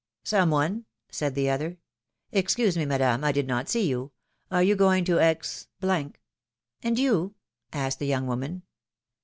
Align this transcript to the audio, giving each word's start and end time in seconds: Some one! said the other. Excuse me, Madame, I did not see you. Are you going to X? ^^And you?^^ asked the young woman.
Some 0.23 0.49
one! 0.49 0.85
said 1.11 1.35
the 1.35 1.51
other. 1.51 1.77
Excuse 2.31 2.75
me, 2.75 2.87
Madame, 2.87 3.23
I 3.23 3.31
did 3.31 3.45
not 3.45 3.69
see 3.69 3.87
you. 3.87 4.11
Are 4.49 4.63
you 4.63 4.75
going 4.75 5.05
to 5.05 5.19
X? 5.19 5.67
^^And 5.79 6.17
you?^^ 6.97 7.33
asked 7.71 7.99
the 7.99 8.07
young 8.07 8.25
woman. 8.25 8.63